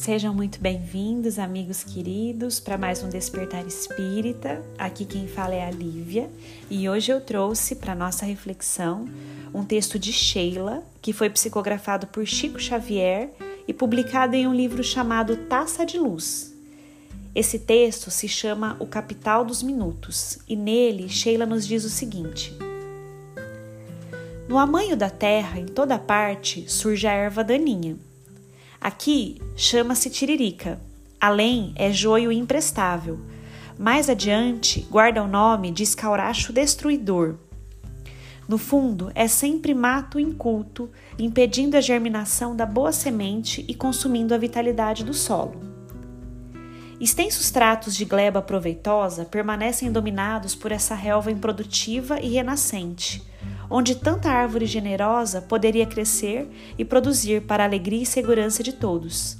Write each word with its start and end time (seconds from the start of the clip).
Sejam 0.00 0.32
muito 0.32 0.58
bem-vindos, 0.58 1.38
amigos 1.38 1.84
queridos, 1.84 2.58
para 2.58 2.78
mais 2.78 3.02
um 3.02 3.10
Despertar 3.10 3.66
Espírita. 3.66 4.64
Aqui 4.78 5.04
quem 5.04 5.28
fala 5.28 5.54
é 5.54 5.62
a 5.62 5.70
Lívia 5.70 6.30
e 6.70 6.88
hoje 6.88 7.12
eu 7.12 7.20
trouxe 7.20 7.74
para 7.74 7.94
nossa 7.94 8.24
reflexão 8.24 9.04
um 9.52 9.62
texto 9.62 9.98
de 9.98 10.10
Sheila, 10.10 10.82
que 11.02 11.12
foi 11.12 11.28
psicografado 11.28 12.06
por 12.06 12.26
Chico 12.26 12.58
Xavier 12.58 13.28
e 13.68 13.74
publicado 13.74 14.34
em 14.34 14.46
um 14.46 14.54
livro 14.54 14.82
chamado 14.82 15.36
Taça 15.36 15.84
de 15.84 15.98
Luz. 15.98 16.50
Esse 17.34 17.58
texto 17.58 18.10
se 18.10 18.26
chama 18.26 18.78
O 18.80 18.86
Capital 18.86 19.44
dos 19.44 19.62
Minutos 19.62 20.38
e 20.48 20.56
nele 20.56 21.10
Sheila 21.10 21.44
nos 21.44 21.66
diz 21.66 21.84
o 21.84 21.90
seguinte: 21.90 22.56
No 24.48 24.56
amanho 24.56 24.96
da 24.96 25.10
terra, 25.10 25.60
em 25.60 25.66
toda 25.66 25.98
parte, 25.98 26.64
surge 26.72 27.06
a 27.06 27.12
erva 27.12 27.44
daninha. 27.44 27.98
Aqui 28.80 29.40
chama-se 29.56 30.08
tiririca, 30.08 30.80
além 31.20 31.72
é 31.76 31.92
joio 31.92 32.32
imprestável. 32.32 33.20
Mais 33.78 34.08
adiante 34.08 34.86
guarda 34.90 35.22
o 35.22 35.28
nome 35.28 35.70
de 35.70 35.82
escauracho 35.82 36.52
destruidor 36.52 37.36
no 38.50 38.58
fundo, 38.58 39.12
é 39.14 39.28
sempre 39.28 39.72
mato 39.72 40.18
inculto, 40.18 40.90
impedindo 41.16 41.76
a 41.76 41.80
germinação 41.80 42.56
da 42.56 42.66
boa 42.66 42.90
semente 42.90 43.64
e 43.68 43.76
consumindo 43.76 44.34
a 44.34 44.38
vitalidade 44.38 45.04
do 45.04 45.14
solo. 45.14 45.60
Extensos 46.98 47.52
tratos 47.52 47.94
de 47.94 48.04
gleba 48.04 48.42
proveitosa 48.42 49.24
permanecem 49.24 49.92
dominados 49.92 50.56
por 50.56 50.72
essa 50.72 50.96
relva 50.96 51.30
improdutiva 51.30 52.18
e 52.20 52.30
renascente, 52.30 53.22
onde 53.70 53.94
tanta 53.94 54.28
árvore 54.30 54.66
generosa 54.66 55.40
poderia 55.40 55.86
crescer 55.86 56.50
e 56.76 56.84
produzir 56.84 57.42
para 57.42 57.62
a 57.62 57.66
alegria 57.66 58.02
e 58.02 58.06
segurança 58.06 58.62
de 58.62 58.72
todos. 58.72 59.38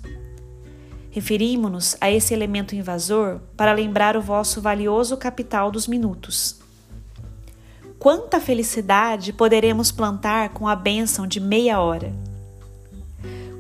Referimos-nos 1.11 1.97
a 2.01 2.11
esse 2.11 2.33
elemento 2.33 2.75
invasor 2.75 3.41
para 3.57 3.73
lembrar 3.73 4.17
o 4.17 4.23
vosso 4.23 4.61
valioso 4.61 5.17
capital 5.17 5.71
dos 5.71 5.89
minutos 5.89 6.61
quanta 8.01 8.41
felicidade 8.41 9.31
poderemos 9.31 9.93
plantar 9.93 10.49
com 10.55 10.67
a 10.67 10.75
bênção 10.75 11.27
de 11.27 11.39
meia 11.39 11.81
hora. 11.81 12.15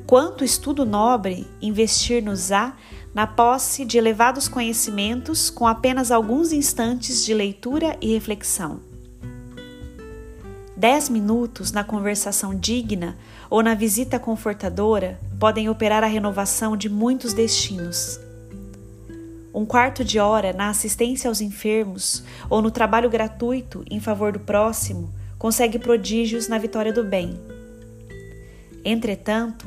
Quanto 0.06 0.42
estudo 0.42 0.86
nobre 0.86 1.46
investir-nos-á 1.60 2.74
na 3.12 3.26
posse 3.26 3.84
de 3.84 3.98
elevados 3.98 4.48
conhecimentos 4.48 5.50
com 5.50 5.66
apenas 5.66 6.10
alguns 6.10 6.52
instantes 6.52 7.22
de 7.22 7.34
leitura 7.34 7.98
e 8.00 8.14
reflexão. 8.14 8.89
Dez 10.80 11.10
minutos 11.10 11.72
na 11.72 11.84
conversação 11.84 12.54
digna 12.54 13.14
ou 13.50 13.62
na 13.62 13.74
visita 13.74 14.18
confortadora 14.18 15.20
podem 15.38 15.68
operar 15.68 16.02
a 16.02 16.06
renovação 16.06 16.74
de 16.74 16.88
muitos 16.88 17.34
destinos. 17.34 18.18
Um 19.52 19.66
quarto 19.66 20.02
de 20.02 20.18
hora 20.18 20.54
na 20.54 20.70
assistência 20.70 21.28
aos 21.28 21.42
enfermos 21.42 22.24
ou 22.48 22.62
no 22.62 22.70
trabalho 22.70 23.10
gratuito 23.10 23.84
em 23.90 24.00
favor 24.00 24.32
do 24.32 24.40
próximo 24.40 25.12
consegue 25.38 25.78
prodígios 25.78 26.48
na 26.48 26.56
vitória 26.56 26.94
do 26.94 27.04
bem. 27.04 27.38
Entretanto, 28.82 29.66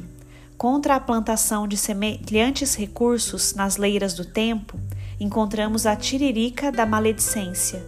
contra 0.58 0.96
a 0.96 1.00
plantação 1.00 1.68
de 1.68 1.78
semelhantes 1.78 2.74
recursos 2.74 3.54
nas 3.54 3.78
leiras 3.78 4.16
do 4.16 4.26
tempo, 4.26 4.80
encontramos 5.20 5.86
a 5.86 5.96
tiririca 5.96 6.72
da 6.72 6.88
maledicência, 6.88 7.86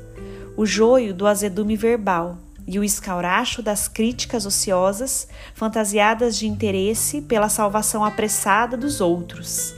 o 0.56 0.63
joio 0.63 1.12
do 1.12 1.25
azedume 1.25 1.75
verbal 1.75 2.44
e 2.68 2.80
o 2.80 2.84
escauracho 2.84 3.62
das 3.62 3.88
críticas 3.88 4.46
ociosas 4.46 5.28
fantasiadas 5.53 6.38
de 6.38 6.48
interesse 6.48 7.22
pela 7.22 7.50
salvação 7.50 8.03
apressada 8.03 8.76
dos 8.76 9.02
outros. 9.02 9.74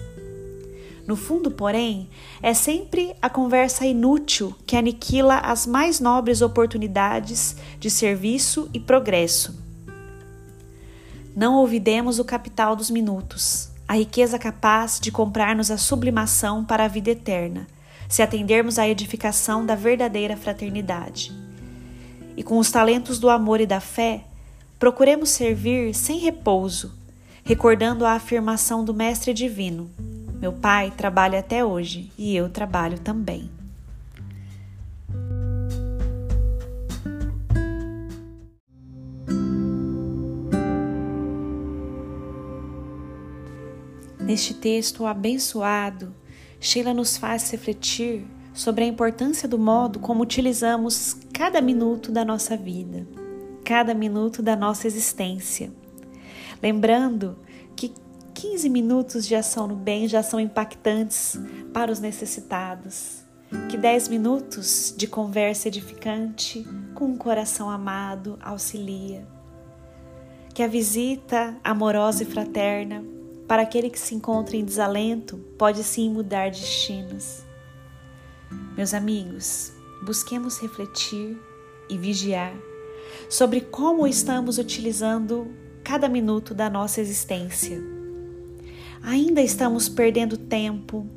No 1.08 1.16
fundo, 1.16 1.50
porém, 1.50 2.10
é 2.42 2.54
sempre 2.54 3.16
a 3.22 3.30
conversa 3.30 3.86
inútil 3.86 4.54
que 4.66 4.76
aniquila 4.76 5.38
as 5.38 5.66
mais 5.66 6.02
nobres 6.02 6.42
oportunidades 6.42 7.56
de 7.80 7.90
serviço 7.90 8.70
e 8.74 8.80
progresso. 8.80 9.58
Não 11.34 11.56
ouvidemos 11.56 12.20
o 12.20 12.26
capital 12.26 12.76
dos 12.76 12.90
minutos, 12.90 13.70
a 13.88 13.96
riqueza 13.96 14.38
capaz 14.38 15.00
de 15.00 15.10
comprar-nos 15.10 15.72
a 15.72 15.78
sublimação 15.78 16.66
para 16.66 16.84
a 16.84 16.90
vida 16.90 17.12
eterna, 17.12 17.68
se 18.10 18.22
atendermos 18.22 18.78
à 18.78 18.88
edificação 18.88 19.66
da 19.66 19.76
verdadeira 19.76 20.36
fraternidade. 20.36 21.47
E 22.38 22.44
com 22.44 22.58
os 22.58 22.72
talentos 22.72 23.20
do 23.20 23.30
amor 23.30 23.60
e 23.60 23.66
da 23.66 23.82
fé, 23.82 24.24
procuremos 24.80 25.30
servir 25.30 25.94
sem 25.94 26.20
repouso, 26.20 26.94
recordando 27.44 28.06
a 28.06 28.14
afirmação 28.14 28.86
do 28.86 28.94
Mestre 28.94 29.34
Divino 29.34 29.90
meu 30.40 30.54
pai 30.54 30.94
trabalha 30.96 31.40
até 31.40 31.66
hoje 31.66 32.12
e 32.16 32.36
eu 32.36 32.48
trabalho 32.48 33.00
também. 33.00 33.50
Neste 44.20 44.54
texto 44.54 45.08
abençoado, 45.08 46.14
Sheila 46.60 46.94
nos 46.94 47.18
faz 47.18 47.50
refletir 47.50 48.28
sobre 48.58 48.84
a 48.84 48.88
importância 48.88 49.48
do 49.48 49.60
modo 49.60 50.00
como 50.00 50.24
utilizamos 50.24 51.16
cada 51.32 51.62
minuto 51.62 52.12
da 52.12 52.26
nossa 52.26 52.58
vida, 52.58 53.08
cada 53.64 53.94
minuto 53.94 54.42
da 54.42 54.56
nossa 54.56 54.88
existência. 54.88 55.72
Lembrando 56.62 57.38
que 57.76 57.94
15 58.34 58.68
minutos 58.68 59.28
de 59.28 59.36
ação 59.36 59.68
no 59.68 59.76
bem 59.76 60.08
já 60.08 60.24
são 60.24 60.40
impactantes 60.40 61.40
para 61.72 61.92
os 61.92 62.00
necessitados. 62.00 63.24
Que 63.70 63.78
10 63.78 64.08
minutos 64.10 64.94
de 64.98 65.06
conversa 65.06 65.68
edificante 65.68 66.68
com 66.96 67.06
um 67.06 67.16
coração 67.16 67.70
amado 67.70 68.40
auxilia. 68.42 69.26
Que 70.54 70.64
a 70.64 70.68
visita 70.68 71.56
amorosa 71.64 72.24
e 72.24 72.26
fraterna 72.26 73.06
para 73.48 73.62
aquele 73.62 73.92
que 73.92 74.00
se 74.00 74.16
encontra 74.16 74.58
em 74.58 74.66
desalento 74.66 75.38
pode 75.60 75.84
sim 75.84 76.10
mudar 76.10 76.50
destinos. 76.50 77.47
Meus 78.76 78.94
amigos, 78.94 79.72
busquemos 80.04 80.60
refletir 80.60 81.38
e 81.90 81.98
vigiar 81.98 82.54
sobre 83.30 83.62
como 83.62 84.08
estamos 84.08 84.58
utilizando 84.58 85.48
cada 85.84 86.08
minuto 86.08 86.54
da 86.54 86.70
nossa 86.70 87.02
existência 87.02 87.98
ainda 89.08 89.42
estamos 89.42 89.88
perdendo 89.88 90.38
tempo, 90.38 91.08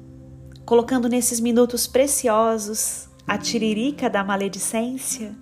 colocando 0.65 1.09
nesses 1.09 1.41
minutos 1.41 1.89
preciosos 1.89 3.09
a 3.27 3.37
tiririca 3.39 4.09
da 4.09 4.23
maledicência? 4.23 5.35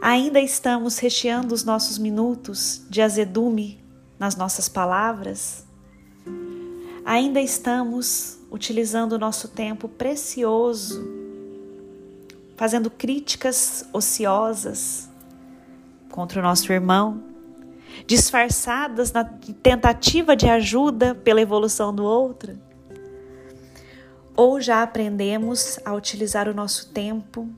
Ainda 0.00 0.40
estamos 0.40 0.98
recheando 0.98 1.54
os 1.54 1.62
nossos 1.62 1.98
minutos 1.98 2.82
de 2.88 3.02
azedume 3.02 3.82
nas 4.18 4.36
nossas 4.36 4.68
palavras? 4.68 5.66
Ainda 7.04 7.40
estamos 7.40 8.38
utilizando 8.50 9.12
o 9.12 9.18
nosso 9.18 9.48
tempo 9.48 9.88
precioso, 9.88 11.06
fazendo 12.56 12.90
críticas 12.90 13.86
ociosas 13.92 15.08
contra 16.10 16.40
o 16.40 16.42
nosso 16.42 16.72
irmão? 16.72 17.34
disfarçadas 18.06 19.12
na 19.12 19.24
tentativa 19.24 20.34
de 20.34 20.48
ajuda 20.48 21.14
pela 21.14 21.40
evolução 21.40 21.94
do 21.94 22.04
outro? 22.04 22.58
Ou 24.36 24.60
já 24.60 24.82
aprendemos 24.82 25.78
a 25.84 25.94
utilizar 25.94 26.48
o 26.48 26.54
nosso 26.54 26.88
tempo 26.90 27.48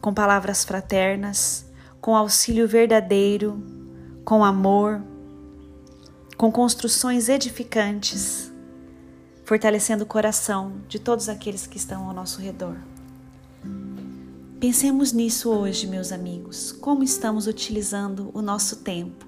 com 0.00 0.12
palavras 0.12 0.64
fraternas, 0.64 1.70
com 2.00 2.16
auxílio 2.16 2.66
verdadeiro, 2.66 3.62
com 4.24 4.44
amor, 4.44 5.00
com 6.36 6.52
construções 6.52 7.30
edificantes, 7.30 8.52
fortalecendo 9.42 10.04
o 10.04 10.06
coração 10.06 10.82
de 10.86 10.98
todos 10.98 11.30
aqueles 11.30 11.66
que 11.66 11.78
estão 11.78 12.06
ao 12.06 12.12
nosso 12.12 12.42
redor? 12.42 12.76
Pensemos 14.60 15.12
nisso 15.12 15.50
hoje, 15.50 15.86
meus 15.86 16.12
amigos. 16.12 16.72
Como 16.72 17.02
estamos 17.02 17.46
utilizando 17.46 18.30
o 18.34 18.42
nosso 18.42 18.76
tempo? 18.76 19.24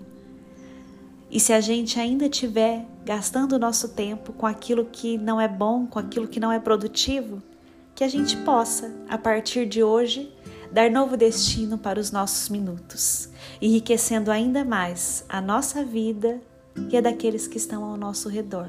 E 1.31 1.41
se 1.41 1.53
a 1.53 1.61
gente 1.61 1.99
ainda 1.99 2.27
estiver 2.27 2.87
gastando 3.07 3.55
o 3.55 3.59
nosso 3.59 3.89
tempo 3.89 4.33
com 4.35 4.47
aquilo 4.47 4.85
que 4.85 5.17
não 5.17 5.41
é 5.41 5.49
bom, 5.49 5.87
com 5.87 5.99
aquilo 5.99 6.29
que 6.29 6.41
não 6.41 6.53
é 6.53 6.59
produtivo, 6.59 7.43
que 7.95 8.05
a 8.05 8.09
gente 8.09 8.37
possa, 8.39 8.95
a 9.09 9.17
partir 9.17 9.67
de 9.67 9.83
hoje, 9.83 10.31
dar 10.71 10.91
novo 10.91 11.17
destino 11.17 11.79
para 11.79 11.99
os 11.99 12.11
nossos 12.11 12.51
minutos, 12.51 13.31
enriquecendo 13.63 14.31
ainda 14.31 14.63
mais 14.63 15.25
a 15.27 15.41
nossa 15.41 15.83
vida 15.83 16.41
e 16.91 16.97
a 16.97 17.01
daqueles 17.01 17.47
que 17.47 17.59
estão 17.59 17.85
ao 17.85 17.97
nosso 17.97 18.29
redor. 18.29 18.69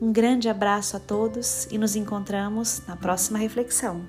Um 0.00 0.12
grande 0.12 0.48
abraço 0.48 0.96
a 0.96 1.00
todos 1.00 1.66
e 1.70 1.78
nos 1.78 1.96
encontramos 1.96 2.82
na 2.86 2.96
próxima 2.96 3.38
reflexão. 3.38 4.02